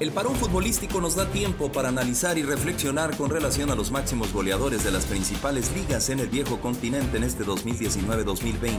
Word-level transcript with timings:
El 0.00 0.12
parón 0.12 0.36
futbolístico 0.36 1.00
nos 1.00 1.16
da 1.16 1.26
tiempo 1.26 1.72
para 1.72 1.88
analizar 1.88 2.38
y 2.38 2.44
reflexionar 2.44 3.16
con 3.16 3.30
relación 3.30 3.68
a 3.72 3.74
los 3.74 3.90
máximos 3.90 4.32
goleadores 4.32 4.84
de 4.84 4.92
las 4.92 5.06
principales 5.06 5.72
ligas 5.74 6.08
en 6.08 6.20
el 6.20 6.28
viejo 6.28 6.60
continente 6.60 7.16
en 7.16 7.24
este 7.24 7.44
2019-2020. 7.44 8.78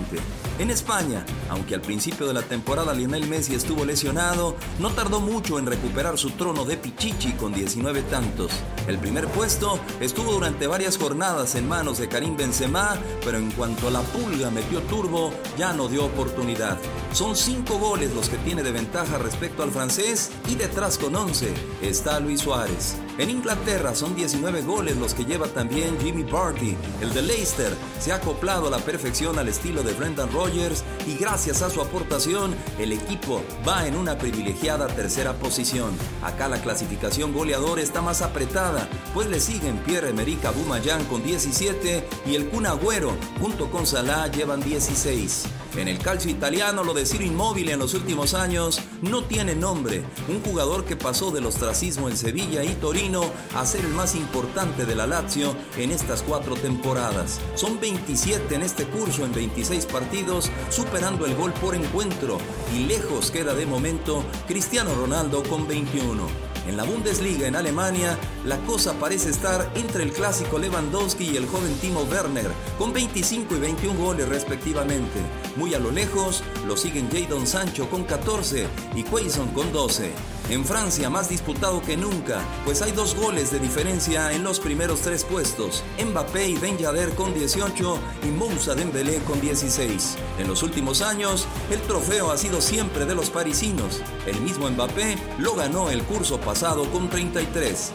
En 0.59 0.69
España, 0.71 1.25
aunque 1.49 1.75
al 1.75 1.81
principio 1.81 2.25
de 2.25 2.33
la 2.33 2.41
temporada 2.43 2.93
Lionel 2.93 3.27
Messi 3.27 3.53
estuvo 3.53 3.83
lesionado, 3.83 4.55
no 4.79 4.91
tardó 4.91 5.19
mucho 5.19 5.59
en 5.59 5.65
recuperar 5.65 6.17
su 6.17 6.29
trono 6.31 6.63
de 6.63 6.77
Pichichi 6.77 7.33
con 7.33 7.51
19 7.51 8.01
tantos. 8.03 8.53
El 8.87 8.97
primer 8.97 9.27
puesto 9.27 9.77
estuvo 9.99 10.31
durante 10.31 10.67
varias 10.67 10.97
jornadas 10.97 11.55
en 11.55 11.67
manos 11.67 11.97
de 11.97 12.07
Karim 12.07 12.37
Benzema, 12.37 12.97
pero 13.25 13.37
en 13.37 13.51
cuanto 13.51 13.89
la 13.89 14.03
pulga 14.03 14.51
metió 14.51 14.79
turbo, 14.83 15.33
ya 15.57 15.73
no 15.73 15.89
dio 15.89 16.05
oportunidad. 16.05 16.77
Son 17.11 17.35
5 17.35 17.77
goles 17.77 18.13
los 18.15 18.29
que 18.29 18.37
tiene 18.37 18.63
de 18.63 18.71
ventaja 18.71 19.17
respecto 19.17 19.63
al 19.63 19.71
francés 19.71 20.31
y 20.47 20.55
detrás 20.55 20.97
con 20.97 21.08
11 21.15 21.53
está 21.81 22.19
Luis 22.19 22.41
Suárez. 22.41 22.97
En 23.17 23.29
Inglaterra 23.29 23.93
son 23.95 24.15
19 24.15 24.61
goles 24.61 24.95
los 24.97 25.13
que 25.13 25.25
lleva 25.25 25.47
también 25.47 25.99
Jimmy 25.99 26.23
Vardy. 26.23 26.77
El 27.01 27.13
de 27.13 27.21
Leicester 27.21 27.73
se 27.99 28.11
ha 28.11 28.15
acoplado 28.15 28.67
a 28.67 28.69
la 28.69 28.77
perfección 28.79 29.37
al 29.39 29.49
estilo 29.49 29.83
de 29.83 29.93
Brendan 29.93 30.31
Rodgers 30.31 30.83
y 31.05 31.15
gracias 31.17 31.61
a 31.61 31.69
su 31.69 31.81
aportación 31.81 32.55
el 32.77 32.93
equipo 32.93 33.43
va 33.67 33.87
en 33.87 33.95
una 33.95 34.17
privilegiada 34.17 34.87
tercera 34.87 35.33
posición. 35.33 35.91
Acá 36.23 36.47
la 36.47 36.61
clasificación 36.61 37.33
goleador 37.33 37.79
está 37.79 38.01
más 38.01 38.21
apretada, 38.21 38.87
pues 39.13 39.27
le 39.27 39.39
siguen 39.39 39.79
Pierre-Emerick 39.79 40.45
Aubameyang 40.45 41.03
con 41.05 41.23
17 41.23 42.07
y 42.25 42.35
el 42.35 42.49
Kun 42.49 42.65
Agüero 42.65 43.17
junto 43.39 43.69
con 43.69 43.85
Salah 43.85 44.27
llevan 44.27 44.61
16. 44.61 45.45
En 45.75 45.87
el 45.87 45.99
calcio 45.99 46.31
italiano 46.31 46.83
lo 46.83 46.93
de 46.93 47.05
Ciro 47.05 47.23
Inmóvil 47.23 47.69
en 47.69 47.79
los 47.79 47.93
últimos 47.93 48.33
años 48.33 48.81
no 49.01 49.23
tiene 49.23 49.55
nombre. 49.55 50.03
Un 50.27 50.41
jugador 50.41 50.83
que 50.83 50.95
pasó 50.95 51.31
del 51.31 51.45
ostracismo 51.45 52.09
en 52.09 52.17
Sevilla 52.17 52.63
y 52.63 52.73
Torino 52.75 53.21
a 53.55 53.65
ser 53.65 53.85
el 53.85 53.93
más 53.93 54.15
importante 54.15 54.85
de 54.85 54.95
la 54.95 55.05
Lazio 55.05 55.55
en 55.77 55.91
estas 55.91 56.23
cuatro 56.23 56.55
temporadas. 56.55 57.39
Son 57.55 57.79
27 57.79 58.55
en 58.55 58.63
este 58.63 58.85
curso 58.85 59.23
en 59.23 59.33
26 59.33 59.85
partidos, 59.85 60.49
superando 60.69 61.25
el 61.25 61.35
gol 61.35 61.53
por 61.53 61.75
encuentro 61.75 62.39
y 62.75 62.85
lejos 62.85 63.31
queda 63.31 63.53
de 63.53 63.65
momento 63.65 64.23
Cristiano 64.47 64.95
Ronaldo 64.95 65.43
con 65.43 65.67
21. 65.67 66.49
En 66.67 66.77
la 66.77 66.83
Bundesliga 66.83 67.47
en 67.47 67.55
Alemania, 67.55 68.17
la 68.45 68.57
cosa 68.59 68.93
parece 68.93 69.29
estar 69.29 69.71
entre 69.75 70.03
el 70.03 70.11
clásico 70.11 70.59
Lewandowski 70.59 71.31
y 71.31 71.37
el 71.37 71.47
joven 71.47 71.75
Timo 71.81 72.03
Werner, 72.03 72.51
con 72.77 72.93
25 72.93 73.55
y 73.55 73.59
21 73.59 73.99
goles 73.99 74.29
respectivamente. 74.29 75.19
Muy 75.55 75.73
a 75.73 75.79
lo 75.79 75.91
lejos, 75.91 76.43
lo 76.65 76.77
siguen 76.77 77.09
Jadon 77.11 77.45
Sancho 77.45 77.89
con 77.89 78.03
14 78.03 78.67
y 78.95 79.03
Quaison 79.03 79.49
con 79.49 79.71
12. 79.71 80.11
En 80.49 80.65
Francia, 80.65 81.11
más 81.11 81.29
disputado 81.29 81.79
que 81.79 81.95
nunca, 81.95 82.41
pues 82.65 82.81
hay 82.81 82.91
dos 82.91 83.15
goles 83.15 83.51
de 83.51 83.59
diferencia 83.59 84.31
en 84.33 84.43
los 84.43 84.59
primeros 84.59 85.01
tres 85.01 85.23
puestos. 85.23 85.83
Mbappé 86.03 86.47
y 86.47 86.57
Ben 86.57 86.75
con 87.15 87.35
18 87.35 87.99
y 88.23 88.27
Moussa 88.31 88.73
Dembélé 88.73 89.19
con 89.25 89.39
16. 89.39 90.17
En 90.39 90.47
los 90.47 90.63
últimos 90.63 91.03
años, 91.03 91.45
el 91.69 91.79
trofeo 91.81 92.31
ha 92.31 92.37
sido 92.37 92.61
siempre 92.61 93.05
de 93.05 93.13
los 93.13 93.29
parisinos. 93.29 94.01
El 94.25 94.41
mismo 94.41 94.67
Mbappé 94.67 95.19
lo 95.37 95.53
ganó 95.53 95.91
el 95.91 96.01
curso 96.03 96.39
pasado 96.39 96.89
con 96.89 97.11
33. 97.11 97.91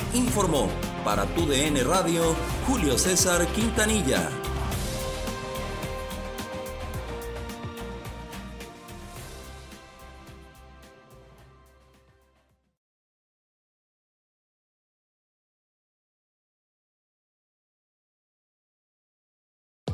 Para 1.05 1.27
tu 1.27 1.47
DN 1.47 1.85
Radio 1.85 2.35
Julio 2.67 2.99
César 2.99 3.47
Quintanilla. 3.55 4.54